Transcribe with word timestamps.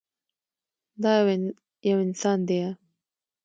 دا 1.01 1.13
يو 1.89 1.97
انسان 2.05 2.39
ديه. 2.49 2.69